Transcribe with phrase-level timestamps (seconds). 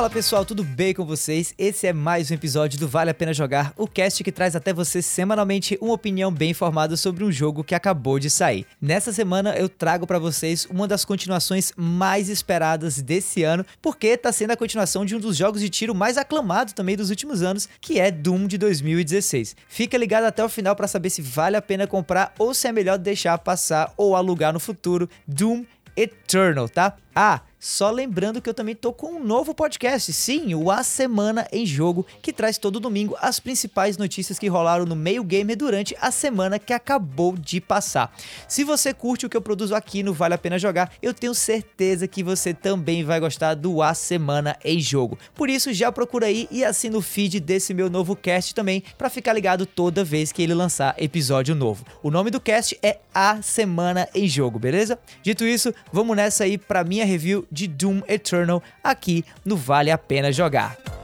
[0.00, 1.52] Fala pessoal, tudo bem com vocês?
[1.58, 4.72] Esse é mais um episódio do Vale a Pena Jogar, o cast que traz até
[4.72, 8.66] você semanalmente uma opinião bem informada sobre um jogo que acabou de sair.
[8.80, 14.32] Nessa semana eu trago para vocês uma das continuações mais esperadas desse ano, porque tá
[14.32, 17.68] sendo a continuação de um dos jogos de tiro mais aclamados também dos últimos anos,
[17.78, 19.54] que é Doom de 2016.
[19.68, 22.72] Fica ligado até o final para saber se vale a pena comprar ou se é
[22.72, 25.62] melhor deixar passar ou alugar no futuro Doom
[25.94, 26.96] Eternal, tá?
[27.22, 31.46] Ah, só lembrando que eu também tô com um novo podcast, sim, o A Semana
[31.52, 35.94] em Jogo, que traz todo domingo as principais notícias que rolaram no meio gamer durante
[36.00, 38.16] a semana que acabou de passar.
[38.48, 41.34] Se você curte o que eu produzo aqui no Vale a Pena Jogar, eu tenho
[41.34, 45.18] certeza que você também vai gostar do A Semana em Jogo.
[45.34, 49.10] Por isso, já procura aí e assina o feed desse meu novo cast também, para
[49.10, 51.84] ficar ligado toda vez que ele lançar episódio novo.
[52.02, 54.98] O nome do cast é A Semana em Jogo, beleza?
[55.22, 59.98] Dito isso, vamos nessa aí para minha review de Doom Eternal aqui no Vale a
[59.98, 60.99] Pena Jogar.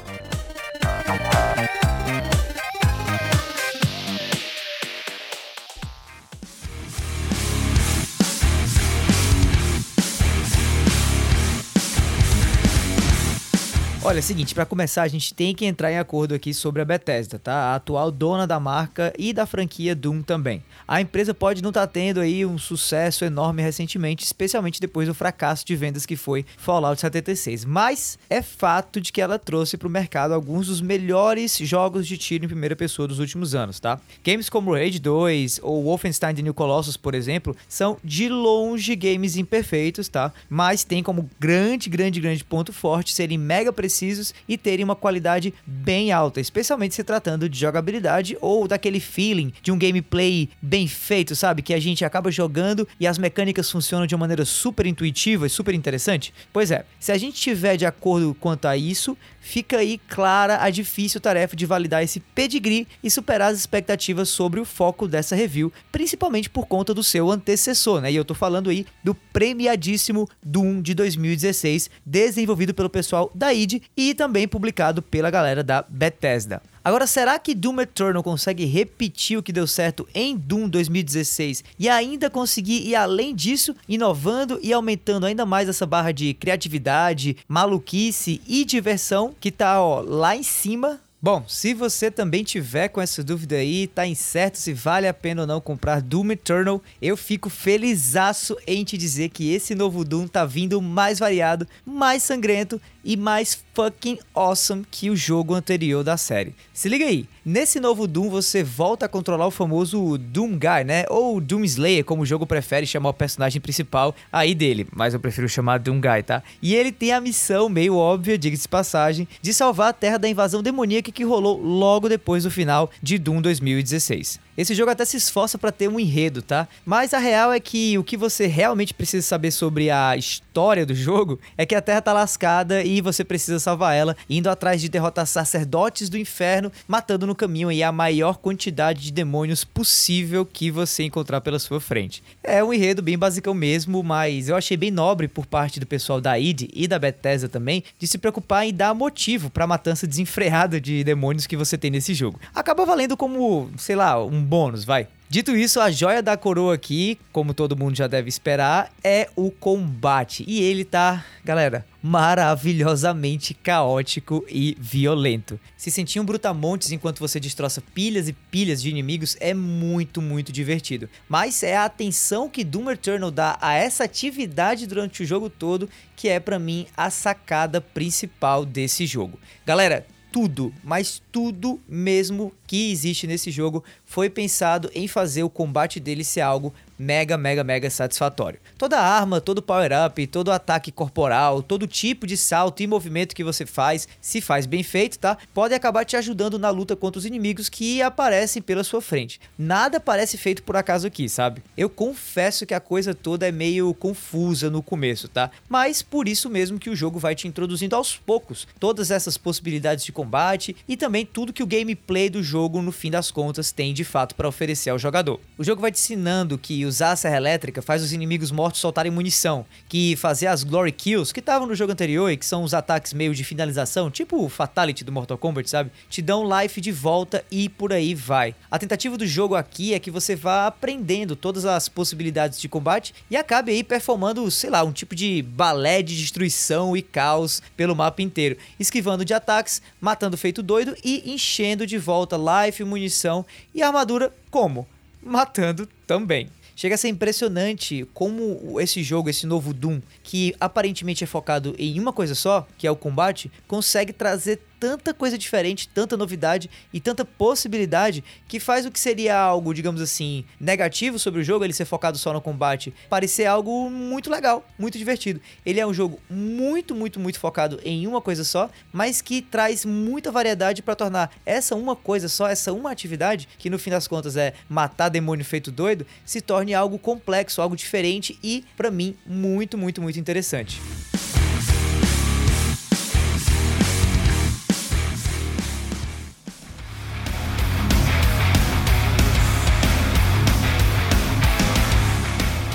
[14.07, 16.81] Olha, é o seguinte, para começar, a gente tem que entrar em acordo aqui sobre
[16.81, 17.53] a Bethesda, tá?
[17.53, 20.63] A atual dona da marca e da franquia Doom também.
[20.87, 25.15] A empresa pode não estar tá tendo aí um sucesso enorme recentemente, especialmente depois do
[25.15, 29.89] fracasso de vendas que foi Fallout 76, mas é fato de que ela trouxe para
[29.89, 34.01] o mercado alguns dos melhores jogos de tiro em primeira pessoa dos últimos anos, tá?
[34.25, 39.37] Games como Raid 2 ou Wolfenstein The New Colossus, por exemplo, são de longe games
[39.37, 40.33] imperfeitos, tá?
[40.49, 44.95] Mas tem como grande, grande, grande ponto forte serem mega precisos precisos e terem uma
[44.95, 50.87] qualidade bem alta, especialmente se tratando de jogabilidade ou daquele feeling de um gameplay bem
[50.87, 51.63] feito, sabe?
[51.63, 55.51] Que a gente acaba jogando e as mecânicas funcionam de uma maneira super intuitiva e
[55.51, 56.35] super interessante.
[56.53, 60.71] Pois é, se a gente tiver de acordo quanto a isso, fica aí clara a
[60.71, 65.73] difícil tarefa de validar esse pedigree e superar as expectativas sobre o foco dessa review,
[65.91, 68.13] principalmente por conta do seu antecessor, né?
[68.13, 73.83] E eu tô falando aí do premiadíssimo Doom de 2016, desenvolvido pelo pessoal da id
[73.97, 76.63] e também publicado pela galera da Bethesda.
[76.87, 81.89] Agora, será que Doom Eternal consegue repetir o que deu certo em Doom 2016 e
[81.89, 88.41] ainda conseguir ir além disso, inovando e aumentando ainda mais essa barra de criatividade, maluquice
[88.47, 93.25] e diversão que tá ó, lá em cima Bom, se você também tiver com essa
[93.25, 97.49] dúvida aí, tá incerto se vale a pena ou não comprar Doom Eternal, eu fico
[97.49, 103.17] felizaço em te dizer que esse novo Doom tá vindo mais variado, mais sangrento e
[103.17, 106.53] mais fucking awesome que o jogo anterior da série.
[106.75, 111.05] Se liga aí, nesse novo Doom você volta a controlar o famoso Doom Guy, né?
[111.09, 115.21] Ou Doom Slayer, como o jogo prefere chamar o personagem principal aí dele, mas eu
[115.21, 116.43] prefiro chamar Doom Guy, tá?
[116.61, 120.63] E ele tem a missão meio óbvia, diga-se passagem, de salvar a Terra da invasão
[120.63, 124.46] demoníaca que rolou logo depois do final de Doom 2016.
[124.57, 126.67] Esse jogo até se esforça para ter um enredo, tá?
[126.85, 130.95] Mas a real é que o que você realmente precisa saber sobre a história do
[130.95, 134.89] jogo é que a Terra tá lascada e você precisa salvar ela, indo atrás de
[134.89, 140.71] derrotar sacerdotes do inferno, matando no caminho aí a maior quantidade de demônios possível que
[140.71, 142.23] você encontrar pela sua frente.
[142.43, 146.21] É um enredo bem basicão mesmo, mas eu achei bem nobre por parte do pessoal
[146.21, 150.07] da id e da Bethesda também de se preocupar em dar motivo para a matança
[150.07, 152.41] desenfreada de demônios que você tem nesse jogo.
[152.55, 155.09] Acaba valendo como, sei lá, um bônus, vai.
[155.29, 159.51] Dito isso, a joia da coroa aqui, como todo mundo já deve esperar, é o
[159.51, 160.45] combate.
[160.47, 165.59] E ele tá, galera, maravilhosamente caótico e violento.
[165.77, 170.53] Se sentir um brutamontes enquanto você destroça pilhas e pilhas de inimigos é muito, muito
[170.53, 171.09] divertido.
[171.29, 175.91] Mas é a atenção que Doom Eternal dá a essa atividade durante o jogo todo
[176.15, 179.41] que é para mim a sacada principal desse jogo.
[179.67, 180.07] Galera,
[180.37, 186.23] tudo, mas tudo mesmo que existe nesse jogo foi pensado em fazer o combate dele
[186.23, 188.59] ser algo mega, mega, mega satisfatório.
[188.79, 193.67] Toda arma, todo power-up, todo ataque corporal, todo tipo de salto e movimento que você
[193.67, 195.37] faz, se faz bem feito, tá?
[195.53, 199.41] Pode acabar te ajudando na luta contra os inimigos que aparecem pela sua frente.
[199.59, 201.63] Nada parece feito por acaso aqui, sabe?
[201.77, 205.51] Eu confesso que a coisa toda é meio confusa no começo, tá?
[205.69, 210.05] Mas por isso mesmo que o jogo vai te introduzindo aos poucos todas essas possibilidades
[210.05, 213.93] de combate e também tudo que o gameplay do jogo, no fim das contas, tem
[213.93, 215.41] de fato para oferecer ao jogador.
[215.59, 219.13] O jogo vai te ensinando que usar a serra elétrica faz os inimigos mortos soltarem
[219.13, 222.73] munição, que fazer as Glory Kills, que estavam no jogo anterior e que são os
[222.73, 225.91] ataques meio de finalização, tipo o Fatality do Mortal Kombat, sabe?
[226.09, 228.55] Te dão life de volta e por aí vai.
[228.71, 233.15] A tentativa do jogo aqui é que você vá aprendendo todas as possibilidades de combate
[233.31, 237.97] e acabe aí performando, sei lá, um tipo de balé de destruição e caos pelo
[237.97, 243.45] mapa inteiro, esquivando de ataques, matando feito doido e enchendo de volta life, munição
[243.75, 244.87] e armadura como?
[245.23, 246.49] Matando também.
[246.77, 251.99] Chega a ser impressionante como esse jogo, esse novo Doom, que aparentemente é focado em
[251.99, 257.01] uma coisa só, que é o combate, consegue trazer tanta coisa diferente, tanta novidade e
[257.01, 261.73] tanta possibilidade que faz o que seria algo, digamos assim, negativo sobre o jogo, ele
[261.73, 265.41] ser focado só no combate, parecer algo muito legal, muito divertido.
[265.65, 269.85] Ele é um jogo muito, muito, muito focado em uma coisa só, mas que traz
[269.85, 274.07] muita variedade para tornar essa uma coisa só, essa uma atividade, que no fim das
[274.07, 279.17] contas é matar demônio feito doido, se torne algo complexo, algo diferente e, para mim,
[279.27, 280.81] muito, muito, muito interessante.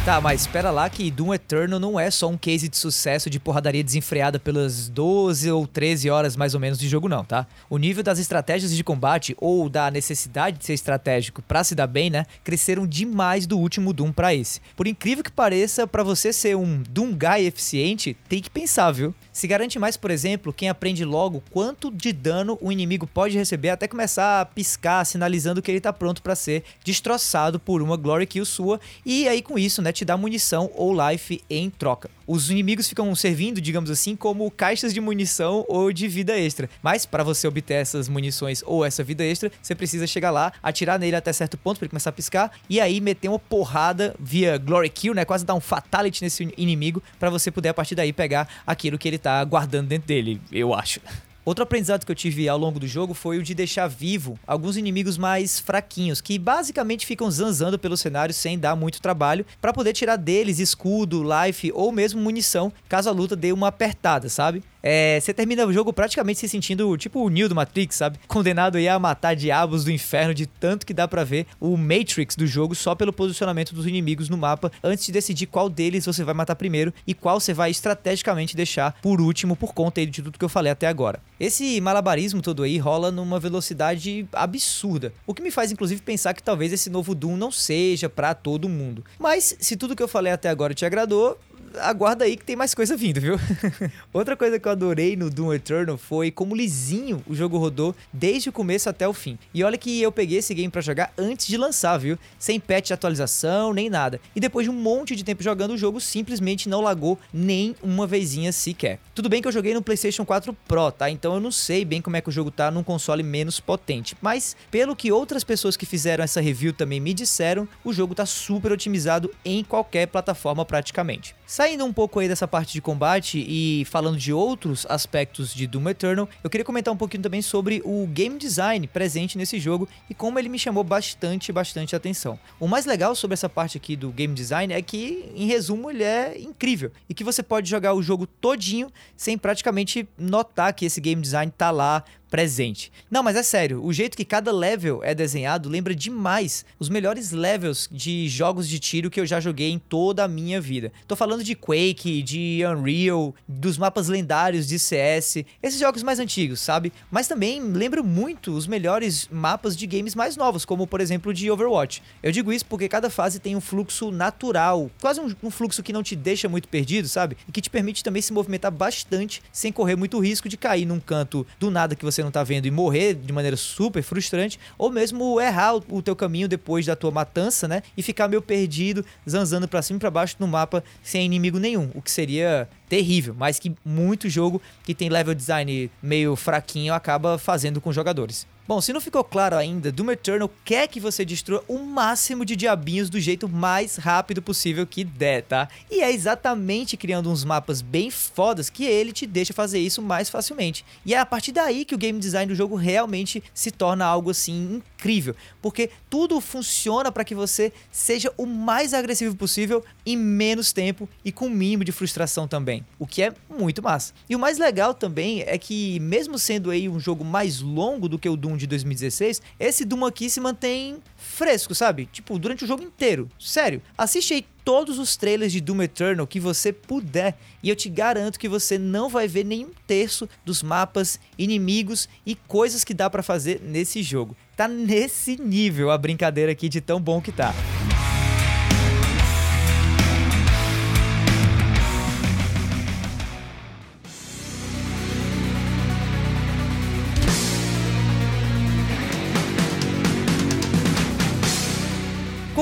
[0.04, 3.40] Tá, mas espera lá que Doom Eternal não é só um case de sucesso de
[3.40, 7.46] porradaria desenfreada pelas 12 ou 13 horas mais ou menos de jogo não, tá?
[7.70, 11.86] O nível das estratégias de combate ou da necessidade de ser estratégico para se dar
[11.86, 14.60] bem, né, cresceram demais do último Doom para esse.
[14.76, 19.14] Por incrível que pareça, para você ser um Doom guy eficiente, tem que pensar, viu?
[19.34, 23.70] Se garante mais, por exemplo, quem aprende logo quanto de dano o inimigo pode receber
[23.70, 28.28] até começar a piscar, sinalizando que ele tá pronto para ser destroçado por uma Glory
[28.28, 32.10] Kill sua, e aí com isso, né, te dá munição ou life em troca.
[32.32, 36.70] Os inimigos ficam servindo, digamos assim, como caixas de munição ou de vida extra.
[36.82, 40.98] Mas para você obter essas munições ou essa vida extra, você precisa chegar lá, atirar
[40.98, 44.58] nele até certo ponto para ele começar a piscar e aí meter uma porrada via
[44.58, 48.14] Glory Kill, né, quase dar um fatality nesse inimigo para você poder a partir daí
[48.14, 51.02] pegar aquilo que ele tá guardando dentro dele, eu acho.
[51.44, 54.78] Outro aprendizado que eu tive ao longo do jogo foi o de deixar vivo alguns
[54.78, 59.94] inimigos mais fraquinhos, que basicamente ficam zanzando pelo cenário sem dar muito trabalho, para poder
[59.94, 64.64] tirar deles escudo, life ou mesmo munição, caso a luta dê uma apertada, sabe?
[64.84, 68.20] É, você termina o jogo praticamente se sentindo tipo o Neo do Matrix, sabe?
[68.28, 72.36] Condenado aí a matar diabos do inferno de tanto que dá para ver o Matrix
[72.36, 76.24] do jogo só pelo posicionamento dos inimigos no mapa antes de decidir qual deles você
[76.24, 80.38] vai matar primeiro e qual você vai estrategicamente deixar por último por conta de tudo
[80.38, 81.20] que eu falei até agora.
[81.40, 86.44] Esse malabarismo todo aí rola numa velocidade absurda, o que me faz inclusive pensar que
[86.44, 89.04] talvez esse novo Doom não seja para todo mundo.
[89.20, 91.38] Mas se tudo que eu falei até agora te agradou,
[91.80, 93.40] aguarda aí que tem mais coisa vindo, viu?
[94.14, 98.50] Outra coisa que eu adorei no Doom Eternal foi como lisinho o jogo rodou desde
[98.50, 99.38] o começo até o fim.
[99.54, 102.18] E olha que eu peguei esse game para jogar antes de lançar, viu?
[102.40, 104.20] Sem patch de atualização, nem nada.
[104.36, 108.08] E depois de um monte de tempo jogando o jogo, simplesmente não lagou nem uma
[108.08, 109.00] vezinha sequer.
[109.14, 111.10] Tudo bem que eu joguei no PlayStation 4 Pro, tá?
[111.10, 114.16] Então eu não sei bem como é que o jogo tá num console menos potente.
[114.22, 118.26] Mas, pelo que outras pessoas que fizeram essa review também me disseram, o jogo tá
[118.26, 121.36] super otimizado em qualquer plataforma praticamente.
[121.62, 125.90] Saindo um pouco aí dessa parte de combate e falando de outros aspectos de Doom
[125.90, 130.16] Eternal, eu queria comentar um pouquinho também sobre o game design presente nesse jogo e
[130.16, 132.40] como ele me chamou bastante, bastante atenção.
[132.60, 136.04] O mais legal sobre essa parte aqui do game design é que, em resumo, ele
[136.04, 141.00] é incrível e que você pode jogar o jogo todinho sem praticamente notar que esse
[141.00, 142.94] game design tá lá presente.
[143.12, 147.32] Não, mas é sério, o jeito que cada level é desenhado lembra demais os melhores
[147.32, 150.94] levels de jogos de tiro que eu já joguei em toda a minha vida.
[151.06, 156.62] Tô falando de Quake, de Unreal, dos mapas lendários de CS, esses jogos mais antigos,
[156.62, 156.94] sabe?
[157.12, 161.52] Mas também lembro muito os melhores mapas de games mais novos, como por exemplo de
[161.52, 162.02] Overwatch.
[162.24, 165.92] Eu digo isso porque cada fase tem um fluxo natural, quase um, um fluxo que
[165.92, 167.36] não te deixa muito perdido, sabe?
[167.46, 171.00] E que te permite também se movimentar bastante sem correr muito risco de cair num
[171.00, 174.60] canto do nada que você você não tá vendo e morrer de maneira super frustrante,
[174.78, 177.82] ou mesmo errar o teu caminho depois da tua matança, né?
[177.98, 181.90] E ficar meio perdido, zanzando para cima e pra baixo no mapa sem inimigo nenhum,
[181.94, 187.38] o que seria terrível, mas que muito jogo que tem level design meio fraquinho acaba
[187.38, 188.46] fazendo com jogadores.
[188.68, 192.56] Bom, se não ficou claro ainda, Doom Eternal quer que você destrua o máximo de
[192.56, 195.68] diabinhos do jeito mais rápido possível que der, tá?
[195.90, 200.30] E é exatamente criando uns mapas bem fodas que ele te deixa fazer isso mais
[200.30, 200.86] facilmente.
[201.04, 204.30] E é a partir daí que o game design do jogo realmente se torna algo
[204.30, 210.72] assim incrível, porque tudo funciona para que você seja o mais agressivo possível em menos
[210.72, 212.86] tempo e com o mínimo de frustração também.
[213.00, 214.14] o que é muito massa.
[214.30, 218.20] E o mais legal também é que, mesmo sendo aí um jogo mais longo do
[218.20, 222.08] que o Doom de 2016, esse Doom aqui se mantém fresco, sabe?
[222.12, 223.28] Tipo, durante o jogo inteiro.
[223.40, 227.90] Sério, assiste aí todos os trailers de Doom Eternal que você puder e eu te
[227.90, 233.10] garanto que você não vai ver nenhum terço dos mapas, inimigos e coisas que dá
[233.10, 234.36] para fazer nesse jogo.
[234.56, 237.54] Tá nesse nível a brincadeira aqui de tão bom que tá.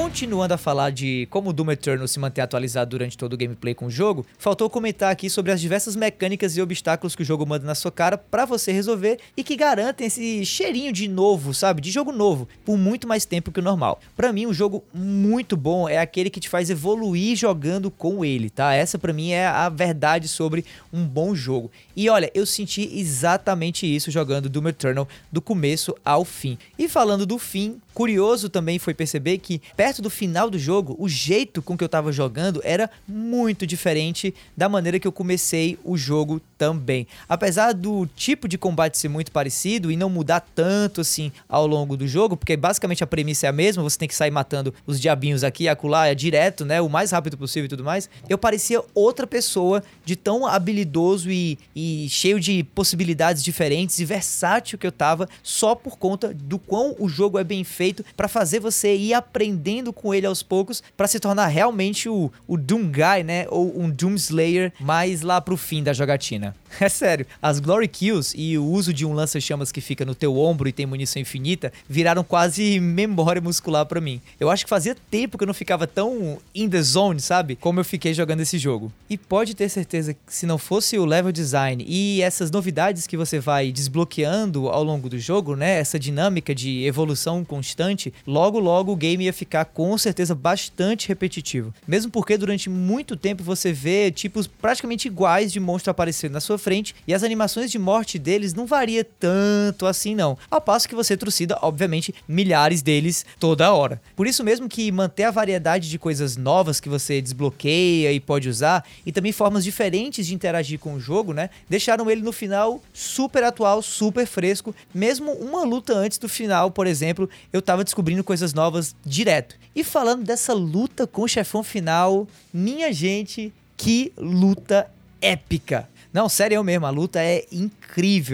[0.09, 3.75] Continuando a falar de como o Doom Eternal se manter atualizado durante todo o gameplay
[3.75, 7.45] com o jogo, faltou comentar aqui sobre as diversas mecânicas e obstáculos que o jogo
[7.45, 11.79] manda na sua cara para você resolver e que garantem esse cheirinho de novo, sabe?
[11.79, 13.99] De jogo novo, por muito mais tempo que o normal.
[14.17, 18.49] Para mim, um jogo muito bom é aquele que te faz evoluir jogando com ele,
[18.49, 18.73] tá?
[18.73, 21.69] Essa para mim é a verdade sobre um bom jogo.
[21.95, 26.57] E olha, eu senti exatamente isso jogando Doom Eternal do começo ao fim.
[26.79, 30.95] E falando do fim, curioso também foi perceber que perto do do final do jogo,
[30.97, 35.77] o jeito com que eu tava jogando era muito diferente da maneira que eu comecei
[35.83, 37.07] o jogo também.
[37.27, 41.95] Apesar do tipo de combate ser muito parecido e não mudar tanto assim ao longo
[41.95, 44.99] do jogo, porque basicamente a premissa é a mesma, você tem que sair matando os
[44.99, 48.37] diabinhos aqui e acolá, é direto, né, o mais rápido possível e tudo mais, eu
[48.37, 54.87] parecia outra pessoa de tão habilidoso e, e cheio de possibilidades diferentes e versátil que
[54.87, 58.95] eu tava só por conta do quão o jogo é bem feito para fazer você
[58.95, 63.45] ir aprendendo com ele aos poucos para se tornar realmente o, o Doom Guy, né?
[63.49, 66.55] Ou um Doom Slayer mais lá pro fim da jogatina.
[66.79, 70.37] É sério, as Glory Kills e o uso de um lança-chamas que fica no teu
[70.37, 74.21] ombro e tem munição infinita viraram quase memória muscular para mim.
[74.39, 77.55] Eu acho que fazia tempo que eu não ficava tão in the zone, sabe?
[77.55, 78.91] Como eu fiquei jogando esse jogo.
[79.09, 83.17] E pode ter certeza que se não fosse o level design e essas novidades que
[83.17, 85.79] você vai desbloqueando ao longo do jogo, né?
[85.79, 91.73] Essa dinâmica de evolução constante, logo logo o game ia ficar com certeza bastante repetitivo.
[91.87, 96.57] Mesmo porque durante muito tempo você vê tipos praticamente iguais de monstro aparecendo na sua
[96.57, 100.37] frente e as animações de morte deles não varia tanto assim não.
[100.51, 104.01] Ao passo que você trucida, obviamente, milhares deles toda hora.
[104.17, 108.49] Por isso mesmo que manter a variedade de coisas novas que você desbloqueia e pode
[108.49, 111.49] usar e também formas diferentes de interagir com o jogo, né?
[111.69, 114.75] Deixaram ele no final super atual, super fresco.
[114.93, 119.57] Mesmo uma luta antes do final, por exemplo, eu tava descobrindo coisas novas direto.
[119.75, 124.89] E falando dessa luta com o chefão final, minha gente, que luta
[125.21, 125.87] épica!
[126.11, 127.78] Não, sério eu mesmo, a luta é incrível.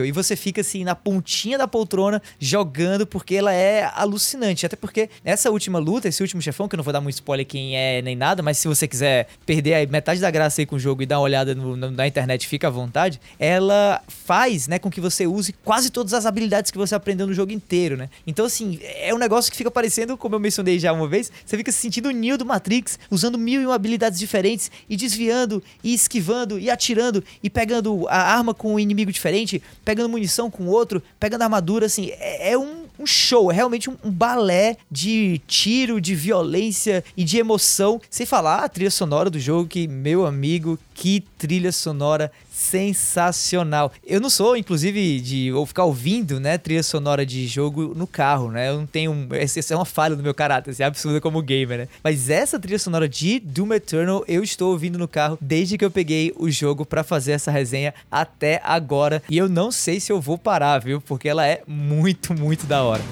[0.06, 4.66] E você fica assim na pontinha da poltrona jogando porque ela é alucinante.
[4.66, 7.46] Até porque essa última luta, esse último chefão, que eu não vou dar muito spoiler
[7.46, 10.80] quem é nem nada, mas se você quiser perder metade da graça aí com o
[10.80, 13.20] jogo e dar uma olhada no, no, na internet, fica à vontade.
[13.40, 17.34] Ela faz, né, com que você use quase todas as habilidades que você aprendeu no
[17.34, 18.10] jogo inteiro, né?
[18.26, 21.58] Então, assim, é um negócio que fica parecendo, como eu mencionei já uma vez, você
[21.58, 25.62] fica se sentindo o Neo do Matrix, usando mil e uma habilidades diferentes e desviando
[25.84, 29.45] e esquivando e atirando e pegando a arma com um inimigo diferente,
[29.84, 33.96] pegando munição com outro, pegando armadura, assim, é, é um, um, show, é realmente um,
[34.04, 38.02] um, balé de tiro, de violência e de emoção.
[38.10, 43.92] Sem falar a trilha sonora do jogo, que, meu amigo, que trilha sonora sensacional.
[44.06, 48.50] Eu não sou, inclusive, de ou ficar ouvindo, né, trilha sonora de jogo no carro,
[48.50, 48.70] né?
[48.70, 49.28] Eu não tenho.
[49.32, 51.88] Essa é uma falha do meu caráter, assim, absurda como gamer, né?
[52.02, 55.92] Mas essa trilha sonora de Doom Eternal eu estou ouvindo no carro desde que eu
[55.92, 59.22] peguei o jogo para fazer essa resenha até agora.
[59.30, 61.02] E eu não sei se eu vou parar, viu?
[61.02, 63.04] Porque ela é muito, muito da hora.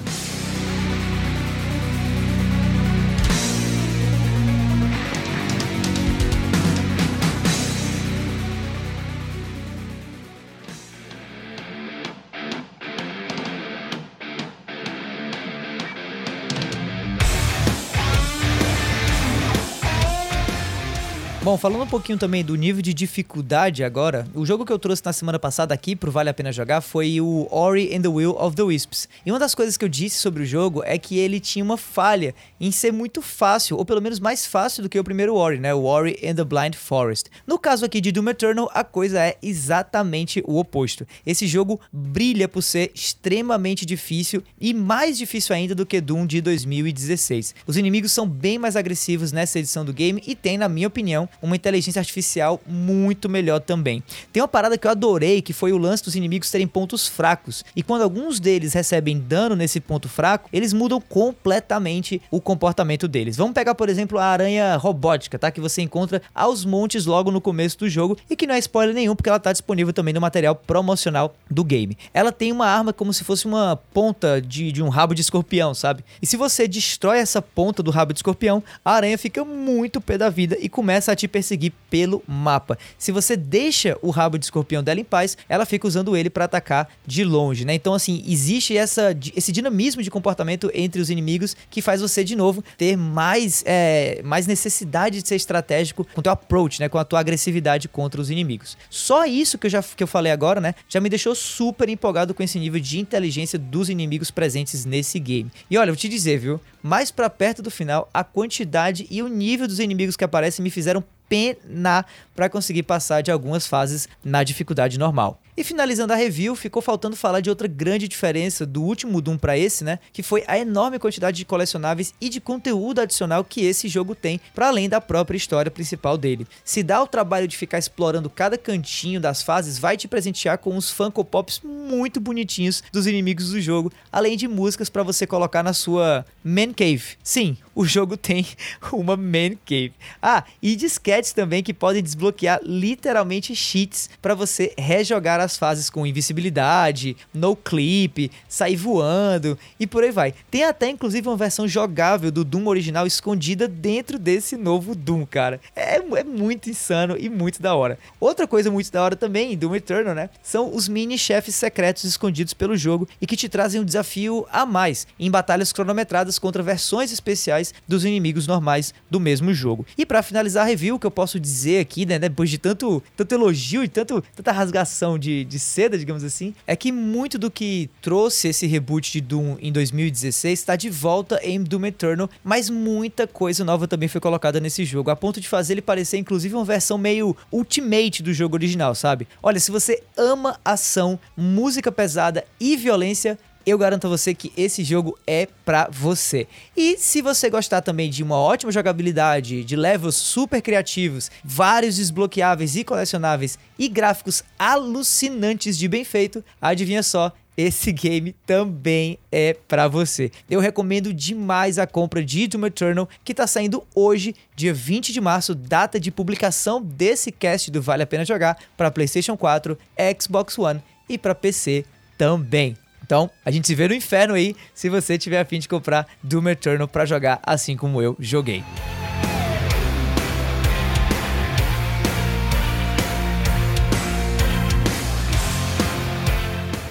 [21.44, 25.04] Bom, falando um pouquinho também do nível de dificuldade agora, o jogo que eu trouxe
[25.04, 28.34] na semana passada aqui pro Vale a Pena Jogar foi o Ori and the Will
[28.38, 29.06] of the Wisps.
[29.26, 31.76] E uma das coisas que eu disse sobre o jogo é que ele tinha uma
[31.76, 35.58] falha em ser muito fácil, ou pelo menos mais fácil do que o primeiro Ori,
[35.58, 35.74] né?
[35.74, 37.28] O Ori and the Blind Forest.
[37.46, 41.06] No caso aqui de Doom Eternal, a coisa é exatamente o oposto.
[41.26, 46.40] Esse jogo brilha por ser extremamente difícil e mais difícil ainda do que Doom de
[46.40, 47.54] 2016.
[47.66, 51.28] Os inimigos são bem mais agressivos nessa edição do game e tem, na minha opinião,
[51.42, 54.02] uma inteligência artificial muito melhor também.
[54.32, 57.64] Tem uma parada que eu adorei, que foi o lance dos inimigos terem pontos fracos.
[57.74, 63.36] E quando alguns deles recebem dano nesse ponto fraco, eles mudam completamente o comportamento deles.
[63.36, 65.50] Vamos pegar, por exemplo, a aranha robótica, tá?
[65.50, 68.94] Que você encontra aos montes logo no começo do jogo e que não é spoiler
[68.94, 71.96] nenhum, porque ela tá disponível também no material promocional do game.
[72.12, 75.74] Ela tem uma arma como se fosse uma ponta de, de um rabo de escorpião,
[75.74, 76.04] sabe?
[76.20, 80.18] E se você destrói essa ponta do rabo de escorpião, a aranha fica muito pé
[80.18, 82.78] da vida e começa a te perseguir pelo mapa.
[82.98, 86.44] Se você deixa o rabo de escorpião dela em paz, ela fica usando ele para
[86.44, 87.74] atacar de longe, né?
[87.74, 92.34] Então, assim, existe essa, esse dinamismo de comportamento entre os inimigos que faz você, de
[92.34, 96.88] novo, ter mais, é, mais necessidade de ser estratégico com o teu approach, né?
[96.88, 98.76] Com a tua agressividade contra os inimigos.
[98.90, 100.74] Só isso que eu já que eu falei agora, né?
[100.88, 105.50] Já me deixou super empolgado com esse nível de inteligência dos inimigos presentes nesse game.
[105.70, 106.60] E olha, vou te dizer, viu?
[106.82, 110.70] Mais para perto do final, a quantidade e o nível dos inimigos que aparecem me
[110.70, 115.40] fizeram penar para conseguir passar de algumas fases na dificuldade normal.
[115.56, 119.56] E finalizando a review, ficou faltando falar de outra grande diferença do último Doom para
[119.56, 120.00] esse, né?
[120.12, 124.40] Que foi a enorme quantidade de colecionáveis e de conteúdo adicional que esse jogo tem,
[124.52, 126.44] para além da própria história principal dele.
[126.64, 130.76] Se dá o trabalho de ficar explorando cada cantinho das fases, vai te presentear com
[130.76, 135.62] uns Funko Pops muito bonitinhos dos inimigos do jogo, além de músicas para você colocar
[135.62, 137.16] na sua Man Cave.
[137.22, 138.44] Sim, o jogo tem
[138.92, 139.92] uma Man Cave.
[140.20, 146.06] Ah, e disquetes também que podem desbloquear literalmente cheats para você rejogar as fases com
[146.06, 150.34] invisibilidade, no clip, sair voando e por aí vai.
[150.50, 155.60] Tem até inclusive uma versão jogável do Doom original escondida dentro desse novo Doom, cara.
[155.74, 157.98] É, é muito insano e muito da hora.
[158.20, 160.30] Outra coisa muito da hora também Doom Eternal, né?
[160.42, 164.66] São os mini chefes secretos escondidos pelo jogo e que te trazem um desafio a
[164.66, 169.86] mais em batalhas cronometradas contra versões especiais dos inimigos normais do mesmo jogo.
[169.96, 173.02] E para finalizar a review, o que eu posso dizer aqui, né, depois de tanto,
[173.16, 177.50] tanto elogio e tanto, tanta rasgação de de, seda, digamos assim, é que muito do
[177.50, 182.70] que trouxe esse reboot de Doom em 2016 está de volta em Doom Eternal, mas
[182.70, 186.54] muita coisa nova também foi colocada nesse jogo, a ponto de fazer ele parecer inclusive
[186.54, 189.26] uma versão meio ultimate do jogo original, sabe?
[189.42, 194.84] Olha, se você ama ação, música pesada e violência, eu garanto a você que esse
[194.84, 196.46] jogo é para você.
[196.76, 202.76] E se você gostar também de uma ótima jogabilidade, de levels super criativos, vários desbloqueáveis
[202.76, 209.88] e colecionáveis e gráficos alucinantes de bem feito, adivinha só, esse game também é para
[209.88, 210.30] você.
[210.50, 215.20] Eu recomendo demais a compra de Doom Eternal, que está saindo hoje, dia 20 de
[215.20, 219.78] março, data de publicação desse cast do Vale a Pena Jogar para PlayStation 4,
[220.20, 221.84] Xbox One e para PC
[222.18, 222.76] também.
[223.04, 226.06] Então, a gente se vê no inferno aí se você tiver a fim de comprar
[226.22, 228.64] Doom Eternal para jogar assim como eu joguei.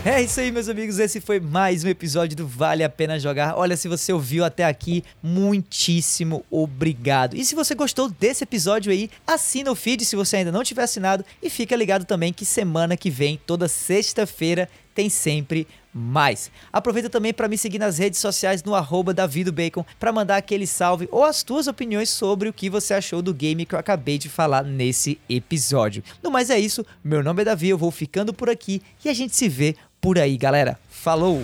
[0.06, 1.00] É isso aí, meus amigos.
[1.00, 3.58] Esse foi mais um episódio do Vale a Pena Jogar.
[3.58, 7.36] Olha, se você ouviu até aqui, muitíssimo obrigado.
[7.36, 10.84] E se você gostou desse episódio aí, assina o feed se você ainda não tiver
[10.84, 11.26] assinado.
[11.42, 16.52] E fica ligado também que semana que vem, toda sexta-feira, tem sempre mais.
[16.72, 21.08] Aproveita também para me seguir nas redes sociais no arroba davidobacon para mandar aquele salve
[21.12, 24.30] ou as tuas opiniões sobre o que você achou do game que eu acabei de
[24.30, 26.04] falar nesse episódio.
[26.22, 29.14] No mais é isso, meu nome é Davi, eu vou ficando por aqui e a
[29.14, 30.80] gente se vê por aí, galera.
[30.90, 31.44] Falou!